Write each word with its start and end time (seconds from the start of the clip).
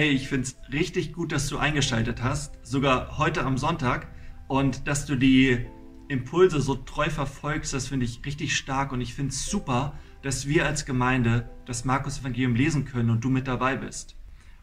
Hey, 0.00 0.12
ich 0.12 0.28
finde 0.28 0.46
es 0.46 0.56
richtig 0.72 1.12
gut, 1.12 1.30
dass 1.30 1.48
du 1.48 1.58
eingeschaltet 1.58 2.22
hast, 2.22 2.54
sogar 2.62 3.18
heute 3.18 3.44
am 3.44 3.58
Sonntag 3.58 4.08
und 4.48 4.88
dass 4.88 5.04
du 5.04 5.14
die 5.14 5.66
Impulse 6.08 6.62
so 6.62 6.74
treu 6.74 7.10
verfolgst, 7.10 7.74
das 7.74 7.88
finde 7.88 8.06
ich 8.06 8.24
richtig 8.24 8.56
stark 8.56 8.92
und 8.92 9.02
ich 9.02 9.12
finde 9.12 9.32
es 9.32 9.44
super, 9.44 9.92
dass 10.22 10.48
wir 10.48 10.64
als 10.64 10.86
Gemeinde 10.86 11.50
das 11.66 11.84
Markus-Evangelium 11.84 12.54
lesen 12.54 12.86
können 12.86 13.10
und 13.10 13.22
du 13.22 13.28
mit 13.28 13.46
dabei 13.46 13.76
bist. 13.76 14.16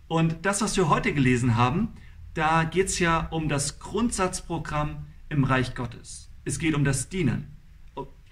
Und 0.07 0.37
das, 0.41 0.63
was 0.63 0.75
wir 0.75 0.89
heute 0.89 1.13
gelesen 1.13 1.55
haben, 1.55 1.89
da 2.33 2.63
geht 2.63 2.87
es 2.87 2.97
ja 2.97 3.27
um 3.27 3.47
das 3.47 3.77
Grundsatzprogramm 3.77 5.05
im 5.29 5.43
Reich 5.43 5.75
Gottes. 5.75 6.31
Es 6.45 6.57
geht 6.57 6.73
um 6.73 6.83
das 6.83 7.09
Dienen. 7.09 7.56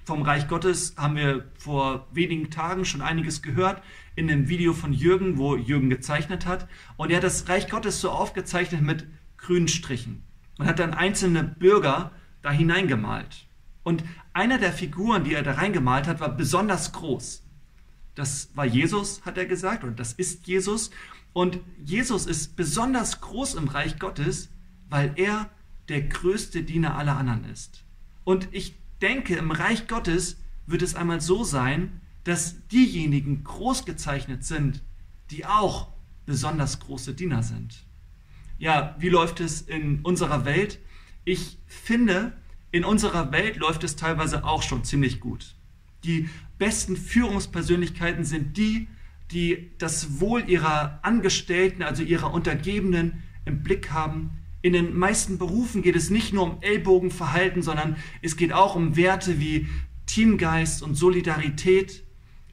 Vom 0.06 0.22
Reich 0.22 0.48
Gottes 0.48 0.94
haben 0.98 1.16
wir 1.16 1.46
vor 1.58 2.08
wenigen 2.12 2.52
Tagen 2.52 2.86
schon 2.86 3.02
einiges 3.02 3.42
gehört 3.42 3.82
in 4.16 4.28
dem 4.28 4.48
Video 4.48 4.74
von 4.74 4.94
Jürgen, 4.94 5.40
wo 5.40 5.56
Jürgen 5.56 5.90
gezeichnet 5.90 6.46
hat. 6.46 6.68
Und 6.96 7.10
er 7.10 7.18
hat 7.18 7.24
das 7.24 7.50
Reich 7.50 7.68
Gottes 7.70 8.02
so 8.02 8.12
aufgezeichnet 8.12 8.84
mit 8.84 9.08
grünen 9.38 9.68
Strichen. 9.68 10.24
Man 10.60 10.68
hat 10.68 10.78
dann 10.78 10.94
einzelne 10.94 11.44
Bürger 11.44 12.12
da 12.44 12.52
hineingemalt. 12.52 13.48
Und 13.82 14.04
einer 14.32 14.60
der 14.60 14.74
Figuren, 14.74 15.24
die 15.24 15.34
er 15.34 15.42
da 15.42 15.54
reingemalt 15.54 16.06
hat, 16.06 16.20
war 16.20 16.30
besonders 16.30 16.92
groß. 16.92 17.44
Das 18.14 18.52
war 18.54 18.66
Jesus, 18.66 19.26
hat 19.26 19.40
er 19.40 19.48
gesagt, 19.48 19.84
und 19.84 20.00
das 20.00 20.14
ist 20.14 20.46
Jesus. 20.46 20.92
Und 21.34 21.60
Jesus 21.84 22.28
ist 22.28 22.56
besonders 22.56 23.22
groß 23.22 23.56
im 23.56 23.68
Reich 23.68 23.98
Gottes, 23.98 24.50
weil 24.88 25.14
er 25.16 25.50
der 25.90 26.04
größte 26.04 26.62
Diener 26.62 26.96
aller 26.96 27.18
anderen 27.18 27.46
ist. 27.46 27.84
Und 28.24 28.48
ich 28.52 28.76
denke, 29.06 29.36
im 29.36 29.52
Reich 29.52 29.88
Gottes 29.88 30.42
wird 30.66 30.82
es 30.82 30.96
einmal 30.96 31.22
so 31.22 31.44
sein, 31.44 32.02
dass 32.24 32.68
diejenigen 32.70 33.44
groß 33.44 33.86
gezeichnet 33.86 34.44
sind, 34.44 34.82
die 35.30 35.46
auch 35.46 35.90
besonders 36.26 36.80
große 36.80 37.14
Diener 37.14 37.44
sind. 37.44 37.86
Ja, 38.58 38.96
wie 38.98 39.10
läuft 39.10 39.42
es 39.42 39.62
in 39.62 40.00
unserer 40.02 40.44
Welt? 40.44 40.80
Ich 41.24 41.60
finde, 41.68 42.34
in 42.72 42.84
unserer 42.84 43.32
Welt 43.32 43.58
läuft 43.58 43.84
es 43.84 43.96
teilweise 43.96 44.44
auch 44.44 44.64
schon 44.64 44.84
ziemlich 44.84 45.20
gut. 45.20 45.54
Die 46.04 46.28
besten 46.58 46.98
Führungspersönlichkeiten 46.98 48.26
sind 48.26 48.58
die, 48.58 48.88
die 49.30 49.72
das 49.78 50.20
Wohl 50.20 50.50
ihrer 50.50 51.00
Angestellten, 51.04 51.84
also 51.84 52.02
ihrer 52.02 52.34
Untergebenen 52.34 53.22
im 53.46 53.62
Blick 53.62 53.92
haben. 53.92 54.32
In 54.66 54.74
den 54.74 54.98
meisten 54.98 55.38
Berufen 55.38 55.84
geht 55.84 55.96
es 55.96 56.10
nicht 56.10 56.34
nur 56.34 56.42
um 56.42 56.58
Ellbogenverhalten, 56.62 57.62
sondern 57.62 57.98
es 58.24 58.36
geht 58.36 58.52
auch 58.52 58.74
um 58.74 58.96
Werte 58.96 59.40
wie 59.40 59.68
Teamgeist 60.08 60.82
und 60.82 60.96
Solidarität, 60.96 62.04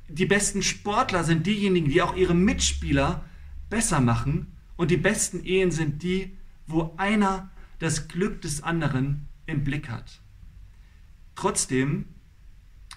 die 0.09 0.27
besten 0.27 0.63
Sportler 0.63 1.25
sind 1.25 1.47
diejenigen, 1.47 1.89
die 1.89 2.03
auch 2.03 2.15
ihre 2.15 2.35
Mitspieler 2.35 3.25
besser 3.71 4.03
machen. 4.03 4.59
Und 4.77 4.91
die 4.91 4.99
besten 4.99 5.43
Ehen 5.43 5.71
sind 5.71 6.03
die, 6.03 6.37
wo 6.67 6.93
einer 6.99 7.51
das 7.79 8.09
Glück 8.09 8.43
des 8.43 8.63
anderen 8.63 9.27
im 9.47 9.65
Blick 9.65 9.89
hat. 9.89 10.21
Trotzdem, 11.35 12.09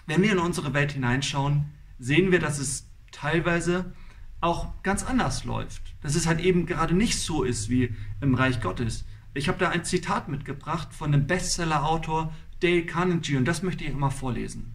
wenn 0.06 0.20
wir 0.22 0.32
in 0.32 0.38
unsere 0.40 0.74
Welt 0.74 0.92
hineinschauen, 0.92 1.72
sehen 1.98 2.32
wir, 2.32 2.38
dass 2.38 2.58
es 2.58 2.90
teilweise 3.12 3.94
auch 4.40 4.82
ganz 4.82 5.02
anders 5.02 5.44
läuft. 5.44 5.82
Dass 6.02 6.14
es 6.14 6.26
halt 6.26 6.40
eben 6.40 6.66
gerade 6.66 6.94
nicht 6.94 7.18
so 7.18 7.42
ist 7.42 7.68
wie 7.68 7.94
im 8.20 8.34
Reich 8.34 8.60
Gottes. 8.60 9.04
Ich 9.34 9.48
habe 9.48 9.58
da 9.58 9.68
ein 9.68 9.84
Zitat 9.84 10.28
mitgebracht 10.28 10.88
von 10.92 11.12
dem 11.12 11.26
Bestseller-Autor 11.26 12.32
Dale 12.60 12.86
Carnegie 12.86 13.36
und 13.36 13.44
das 13.44 13.62
möchte 13.62 13.84
ich 13.84 13.90
immer 13.90 14.10
vorlesen. 14.10 14.74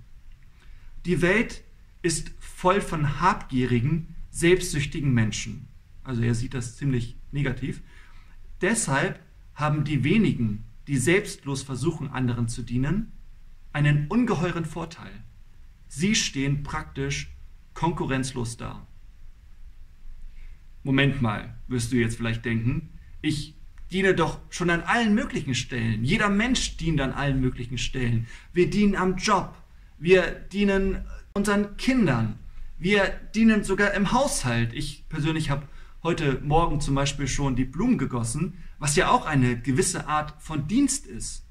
Die 1.06 1.22
Welt 1.22 1.64
ist 2.04 2.32
voll 2.40 2.82
von 2.82 3.20
habgierigen, 3.20 4.16
selbstsüchtigen 4.30 5.14
Menschen. 5.14 5.68
Also 6.04 6.22
er 6.22 6.36
sieht 6.36 6.54
das 6.54 6.78
ziemlich 6.78 7.18
negativ. 7.32 7.82
Deshalb 8.62 9.20
haben 9.56 9.84
die 9.84 10.04
wenigen, 10.04 10.64
die 10.88 10.98
selbstlos 10.98 11.64
versuchen, 11.64 12.10
anderen 12.10 12.48
zu 12.48 12.62
dienen, 12.62 13.12
einen 13.74 14.08
ungeheuren 14.08 14.66
Vorteil. 14.66 15.12
Sie 15.88 16.16
stehen 16.16 16.64
praktisch 16.64 17.36
konkurrenzlos 17.74 18.58
da. 18.58 18.86
Moment 20.84 21.22
mal, 21.22 21.56
wirst 21.68 21.92
du 21.92 21.98
jetzt 21.98 22.18
vielleicht 22.18 22.46
denken, 22.46 22.90
ich 23.22 23.56
diene 23.92 24.16
doch 24.16 24.40
schon 24.50 24.70
an 24.70 24.82
allen 24.82 25.14
möglichen 25.14 25.54
Stellen. 25.54 26.04
Jeder 26.04 26.30
Mensch 26.30 26.78
dient 26.78 27.02
an 27.02 27.12
allen 27.12 27.42
möglichen 27.42 27.78
Stellen. 27.78 28.28
Wir 28.54 28.70
dienen 28.70 28.96
am 28.96 29.18
Job, 29.18 29.54
wir 30.00 30.32
dienen 30.32 31.06
unseren 31.34 31.78
Kindern. 31.78 32.40
Wir 32.80 33.10
dienen 33.36 33.64
sogar 33.64 33.94
im 33.94 34.12
Haushalt. 34.12 34.74
Ich 34.74 35.08
persönlich 35.08 35.52
habe 35.52 35.68
heute 36.02 36.42
Morgen 36.42 36.82
zum 36.82 36.96
Beispiel 36.96 37.28
schon 37.28 37.56
die 37.56 37.66
Blumen 37.66 38.00
gegossen, 38.00 38.58
was 38.80 38.96
ja 38.96 39.12
auch 39.12 39.28
eine 39.28 39.60
gewisse 39.60 40.08
Art 40.08 40.34
von 40.42 40.68
Dienst 40.68 41.06
ist. 41.06 41.46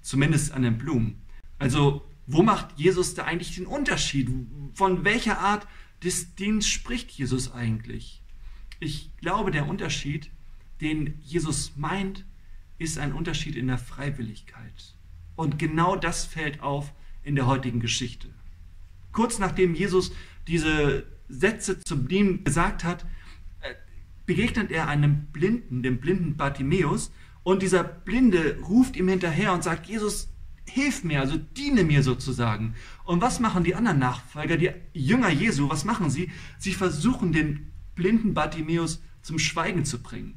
Zumindest 0.00 0.52
an 0.52 0.62
den 0.62 0.78
Blumen. 0.78 1.20
Also, 1.58 2.06
wo 2.26 2.42
macht 2.42 2.78
Jesus 2.78 3.14
da 3.14 3.24
eigentlich 3.24 3.54
den 3.54 3.66
Unterschied? 3.66 4.30
Von 4.72 5.04
welcher 5.04 5.38
Art 5.38 5.66
des 6.02 6.34
Dienstes 6.34 6.72
spricht 6.72 7.10
Jesus 7.10 7.52
eigentlich? 7.52 8.23
Ich 8.80 9.10
glaube, 9.18 9.50
der 9.50 9.68
Unterschied, 9.68 10.30
den 10.80 11.18
Jesus 11.20 11.76
meint, 11.76 12.24
ist 12.78 12.98
ein 12.98 13.12
Unterschied 13.12 13.56
in 13.56 13.68
der 13.68 13.78
Freiwilligkeit. 13.78 14.94
Und 15.36 15.58
genau 15.58 15.96
das 15.96 16.24
fällt 16.24 16.60
auf 16.60 16.92
in 17.22 17.34
der 17.34 17.46
heutigen 17.46 17.80
Geschichte. 17.80 18.28
Kurz 19.12 19.38
nachdem 19.38 19.74
Jesus 19.74 20.12
diese 20.46 21.06
Sätze 21.28 21.80
zum 21.80 22.08
Dienen 22.08 22.44
gesagt 22.44 22.84
hat, 22.84 23.04
äh, 23.60 23.74
begegnet 24.26 24.70
er 24.70 24.88
einem 24.88 25.26
Blinden, 25.26 25.82
dem 25.82 25.98
blinden 25.98 26.36
Bartimäus, 26.36 27.12
und 27.42 27.62
dieser 27.62 27.84
Blinde 27.84 28.58
ruft 28.66 28.96
ihm 28.96 29.08
hinterher 29.08 29.52
und 29.52 29.62
sagt, 29.62 29.86
Jesus, 29.86 30.28
hilf 30.66 31.04
mir, 31.04 31.20
also 31.20 31.36
diene 31.36 31.84
mir 31.84 32.02
sozusagen. 32.02 32.74
Und 33.04 33.20
was 33.20 33.38
machen 33.38 33.64
die 33.64 33.74
anderen 33.74 33.98
Nachfolger, 33.98 34.56
die 34.56 34.70
Jünger 34.94 35.28
Jesu, 35.28 35.68
was 35.68 35.84
machen 35.84 36.08
sie? 36.08 36.30
Sie 36.58 36.72
versuchen 36.72 37.32
den 37.32 37.70
blinden 37.94 38.34
Bartimäus 38.34 39.02
zum 39.22 39.38
Schweigen 39.38 39.84
zu 39.84 40.02
bringen. 40.02 40.36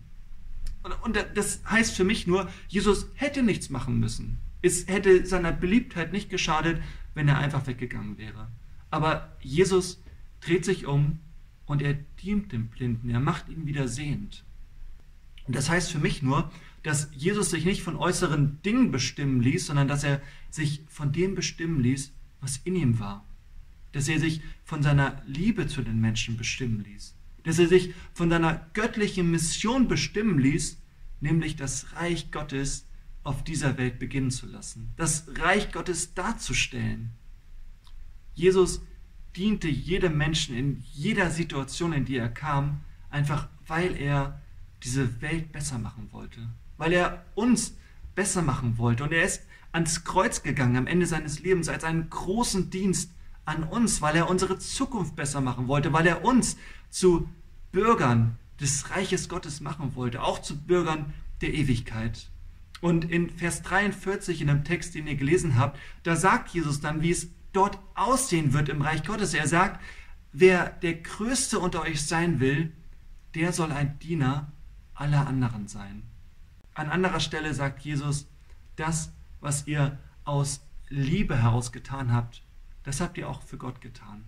Und 1.03 1.17
das 1.35 1.61
heißt 1.69 1.95
für 1.95 2.03
mich 2.03 2.27
nur, 2.27 2.49
Jesus 2.67 3.07
hätte 3.15 3.43
nichts 3.43 3.69
machen 3.69 3.99
müssen. 3.99 4.37
Es 4.61 4.87
hätte 4.87 5.25
seiner 5.25 5.51
Beliebtheit 5.51 6.13
nicht 6.13 6.29
geschadet, 6.29 6.81
wenn 7.13 7.27
er 7.27 7.37
einfach 7.37 7.67
weggegangen 7.67 8.17
wäre. 8.17 8.47
Aber 8.89 9.35
Jesus 9.41 10.01
dreht 10.39 10.65
sich 10.65 10.85
um 10.85 11.19
und 11.65 11.81
er 11.81 11.95
dient 12.23 12.51
dem 12.53 12.67
Blinden, 12.67 13.09
er 13.09 13.19
macht 13.19 13.49
ihn 13.49 13.65
wieder 13.65 13.87
sehend. 13.87 14.45
Und 15.45 15.55
das 15.55 15.69
heißt 15.69 15.91
für 15.91 15.99
mich 15.99 16.21
nur, 16.21 16.51
dass 16.83 17.09
Jesus 17.13 17.49
sich 17.49 17.65
nicht 17.65 17.81
von 17.81 17.97
äußeren 17.97 18.61
Dingen 18.63 18.91
bestimmen 18.91 19.41
ließ, 19.41 19.65
sondern 19.65 19.87
dass 19.87 20.03
er 20.03 20.21
sich 20.49 20.83
von 20.87 21.11
dem 21.11 21.35
bestimmen 21.35 21.81
ließ, 21.81 22.13
was 22.39 22.57
in 22.63 22.75
ihm 22.75 22.99
war. 22.99 23.25
Dass 23.91 24.07
er 24.07 24.19
sich 24.19 24.41
von 24.63 24.83
seiner 24.83 25.21
Liebe 25.25 25.67
zu 25.67 25.81
den 25.81 25.99
Menschen 25.99 26.37
bestimmen 26.37 26.83
ließ. 26.83 27.16
Dass 27.47 27.59
er 27.59 27.67
sich 27.67 27.93
von 28.13 28.29
seiner 28.29 28.67
göttlichen 28.73 29.31
Mission 29.31 29.87
bestimmen 29.87 30.37
ließ, 30.37 30.77
nämlich 31.21 31.55
das 31.55 31.95
Reich 31.95 32.31
Gottes 32.31 32.85
auf 33.23 33.43
dieser 33.43 33.77
Welt 33.77 33.99
beginnen 33.99 34.31
zu 34.31 34.45
lassen. 34.47 34.91
Das 34.97 35.25
Reich 35.39 35.71
Gottes 35.71 36.13
darzustellen. 36.13 37.11
Jesus 38.35 38.81
diente 39.35 39.67
jedem 39.67 40.17
Menschen 40.17 40.57
in 40.57 40.83
jeder 40.93 41.29
Situation, 41.29 41.93
in 41.93 42.05
die 42.05 42.17
er 42.17 42.29
kam, 42.29 42.81
einfach 43.09 43.47
weil 43.65 43.95
er 43.95 44.41
diese 44.83 45.21
Welt 45.21 45.51
besser 45.51 45.79
machen 45.79 46.09
wollte, 46.11 46.49
weil 46.77 46.93
er 46.93 47.25
uns 47.35 47.77
besser 48.13 48.41
machen 48.41 48.77
wollte. 48.77 49.03
Und 49.03 49.13
er 49.13 49.23
ist 49.23 49.43
ans 49.71 50.03
Kreuz 50.03 50.43
gegangen 50.43 50.75
am 50.75 50.87
Ende 50.87 51.05
seines 51.05 51.39
Lebens 51.39 51.69
als 51.69 51.83
einen 51.83 52.09
großen 52.09 52.69
Dienst 52.69 53.11
an 53.45 53.63
uns, 53.63 54.01
weil 54.01 54.15
er 54.15 54.29
unsere 54.29 54.59
Zukunft 54.59 55.15
besser 55.15 55.39
machen 55.39 55.67
wollte, 55.67 55.93
weil 55.93 56.07
er 56.07 56.25
uns 56.25 56.57
zu 56.89 57.29
Bürgern 57.77 58.39
des 58.59 58.89
Reiches 58.89 59.29
Gottes 59.29 59.61
machen 59.61 59.93
wollte, 59.93 60.23
auch 60.23 60.39
zu 60.41 60.57
Bürgern 60.57 61.13
der 61.41 61.53
Ewigkeit. 61.53 62.31
Und 62.81 63.05
in 63.05 63.29
Vers 63.29 63.61
43 63.61 64.41
in 64.41 64.47
dem 64.47 64.63
Text, 64.63 64.95
den 64.95 65.05
ihr 65.05 65.13
gelesen 65.13 65.59
habt, 65.59 65.79
da 66.01 66.15
sagt 66.15 66.49
Jesus 66.49 66.81
dann, 66.81 67.03
wie 67.03 67.11
es 67.11 67.27
dort 67.53 67.77
aussehen 67.93 68.51
wird 68.53 68.69
im 68.69 68.81
Reich 68.81 69.03
Gottes. 69.03 69.35
Er 69.35 69.47
sagt, 69.47 69.79
wer 70.31 70.71
der 70.71 70.95
Größte 70.95 71.59
unter 71.59 71.83
euch 71.83 72.01
sein 72.01 72.39
will, 72.39 72.73
der 73.35 73.53
soll 73.53 73.71
ein 73.71 73.99
Diener 73.99 74.51
aller 74.95 75.27
anderen 75.27 75.67
sein. 75.67 76.01
An 76.73 76.89
anderer 76.89 77.19
Stelle 77.19 77.53
sagt 77.53 77.81
Jesus, 77.81 78.27
das, 78.75 79.11
was 79.39 79.67
ihr 79.67 79.99
aus 80.23 80.61
Liebe 80.89 81.39
heraus 81.39 81.71
getan 81.71 82.11
habt, 82.11 82.41
das 82.81 83.01
habt 83.01 83.19
ihr 83.19 83.29
auch 83.29 83.43
für 83.43 83.59
Gott 83.59 83.81
getan. 83.81 84.23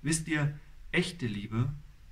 Wisst 0.00 0.26
ihr, 0.26 0.58
echte 0.90 1.26
Liebe, 1.26 1.68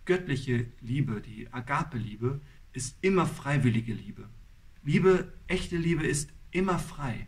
göttliche 0.07 0.67
Liebe, 0.81 1.21
die 1.21 1.53
Agape-Liebe, 1.53 2.41
ist 2.73 2.97
immer 3.03 3.27
freiwillige 3.27 3.93
Liebe. 3.93 4.29
Liebe, 4.85 5.33
echte 5.47 5.77
Liebe 5.77 6.07
ist 6.07 6.31
immer 6.51 6.79
frei. 6.79 7.27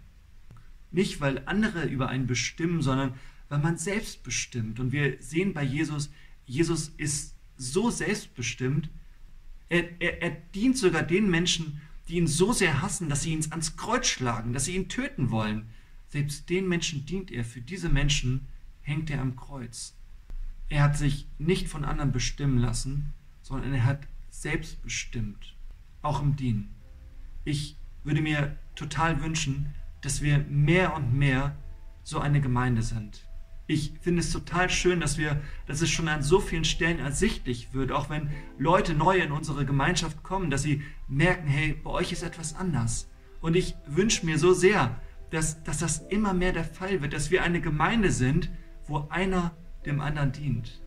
Nicht, 0.91 1.21
weil 1.21 1.43
andere 1.47 1.87
über 1.87 2.09
einen 2.09 2.27
bestimmen, 2.27 2.81
sondern 2.81 3.15
weil 3.49 3.59
man 3.59 3.77
selbst 3.77 4.23
bestimmt. 4.23 4.81
Und 4.81 4.93
wir 4.93 5.17
sehen 5.21 5.53
bei 5.53 5.63
Jesus, 5.63 6.11
Jesus 6.47 6.89
ist 6.97 7.35
so 7.57 7.91
selbstbestimmt, 7.91 8.89
Er, 9.71 10.01
er, 10.01 10.23
er 10.23 10.31
dient 10.55 10.79
sogar 10.79 11.03
den 11.03 11.29
Menschen, 11.29 11.83
die 12.09 12.17
ihn 12.17 12.27
so 12.27 12.55
sehr 12.55 12.81
hassen, 12.81 13.11
dass 13.11 13.23
sie 13.23 13.35
ihn 13.35 13.45
ans 13.51 13.77
Kreuz 13.77 14.07
schlagen, 14.07 14.55
dass 14.55 14.65
sie 14.65 14.77
ihn 14.77 14.89
töten 14.89 15.31
wollen. 15.31 15.69
Selbst 16.09 16.49
den 16.49 16.69
Menschen 16.69 17.05
dient 17.05 17.31
er. 17.31 17.45
Für 17.45 17.61
diese 17.61 17.91
Menschen 17.91 18.47
hängt 18.81 19.11
er 19.11 19.21
am 19.21 19.37
Kreuz. 19.37 19.95
Er 20.69 20.83
hat 20.83 20.97
sich 20.97 21.29
nicht 21.39 21.69
von 21.69 21.85
anderen 21.85 22.13
bestimmen 22.13 22.59
lassen, 22.59 23.15
sondern 23.43 23.73
er 23.73 23.85
hat 23.85 24.07
selbst 24.29 24.83
bestimmt, 24.83 25.57
auch 26.03 26.23
im 26.23 26.37
Dienen. 26.37 26.75
Ich 27.45 27.77
würde 28.05 28.21
mir 28.21 28.57
total 28.75 29.23
wünschen, 29.23 29.75
dass 30.03 30.23
wir 30.23 30.39
mehr 30.39 30.95
und 30.95 31.15
mehr 31.15 31.57
so 32.03 32.21
eine 32.21 32.41
Gemeinde 32.41 32.83
sind. 32.83 33.29
Ich 33.67 33.93
finde 34.01 34.21
es 34.21 34.33
total 34.33 34.71
schön, 34.71 35.01
dass 35.01 35.19
wir, 35.19 35.43
dass 35.67 35.83
es 35.83 35.91
schon 35.91 36.09
an 36.09 36.23
so 36.23 36.41
vielen 36.41 36.65
Stellen 36.65 36.99
ersichtlich 36.99 37.75
wird, 37.75 37.93
auch 37.93 38.09
wenn 38.09 38.31
Leute 38.59 38.95
neu 38.95 39.19
in 39.19 39.33
unsere 39.33 39.67
Gemeinschaft 39.67 40.23
kommen, 40.23 40.51
dass 40.51 40.63
sie 40.63 40.83
merken, 41.07 41.49
hey, 41.49 41.75
bei 41.83 41.91
euch 41.91 42.13
ist 42.13 42.23
etwas 42.23 42.55
anders. 42.55 43.11
Und 43.41 43.57
ich 43.57 43.75
wünsche 43.87 44.25
mir 44.25 44.39
so 44.39 44.55
sehr, 44.55 44.99
dass, 45.31 45.63
dass 45.65 45.79
das 45.79 45.99
immer 46.09 46.33
mehr 46.33 46.53
der 46.53 46.65
Fall 46.65 47.03
wird, 47.03 47.13
dass 47.13 47.31
wir 47.31 47.43
eine 47.43 47.61
Gemeinde 47.61 48.11
sind, 48.11 48.51
wo 48.87 49.07
einer 49.11 49.55
dem 49.89 50.01
anderen 50.01 50.33
dient. 50.33 50.81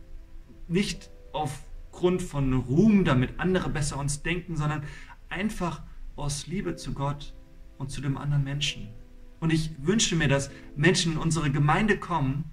Nicht 0.68 1.10
aufgrund 1.32 2.22
von 2.22 2.52
Ruhm, 2.54 3.04
damit 3.04 3.38
andere 3.38 3.68
besser 3.68 3.98
uns 3.98 4.22
denken, 4.22 4.56
sondern 4.56 4.84
einfach 5.28 5.82
aus 6.16 6.46
Liebe 6.46 6.76
zu 6.76 6.94
Gott 6.94 7.34
und 7.78 7.90
zu 7.90 8.00
dem 8.00 8.16
anderen 8.16 8.44
Menschen. 8.44 8.88
Und 9.40 9.52
ich 9.52 9.70
wünsche 9.84 10.14
mir, 10.16 10.28
dass 10.28 10.50
Menschen 10.76 11.12
in 11.12 11.18
unsere 11.18 11.50
Gemeinde 11.50 11.98
kommen 11.98 12.44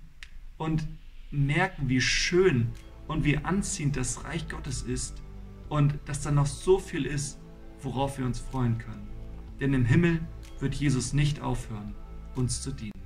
und 0.57 0.87
merken, 1.31 1.87
wie 1.87 2.01
schön 2.01 2.69
und 3.07 3.23
wie 3.23 3.37
anziehend 3.37 3.95
das 3.95 4.23
Reich 4.25 4.49
Gottes 4.49 4.81
ist 4.81 5.21
und 5.69 5.99
dass 6.05 6.21
da 6.21 6.31
noch 6.31 6.47
so 6.47 6.79
viel 6.79 7.05
ist, 7.05 7.39
worauf 7.81 8.17
wir 8.17 8.25
uns 8.25 8.39
freuen 8.39 8.77
können. 8.77 9.07
Denn 9.59 9.73
im 9.73 9.85
Himmel 9.85 10.19
wird 10.59 10.75
Jesus 10.75 11.13
nicht 11.13 11.41
aufhören, 11.41 11.93
uns 12.35 12.61
zu 12.61 12.71
dienen. 12.71 12.98